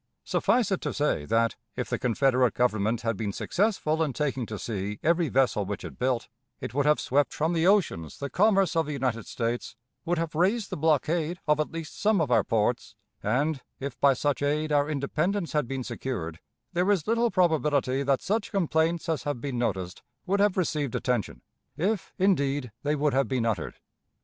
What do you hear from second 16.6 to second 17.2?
there is